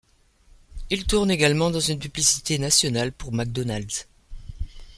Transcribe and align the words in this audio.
Il 0.89 1.05
tourne 1.05 1.29
également 1.29 1.69
dans 1.69 1.79
une 1.79 1.99
publicité 1.99 2.57
nationale 2.57 3.11
pour 3.11 3.31
McDonald's. 3.33 4.07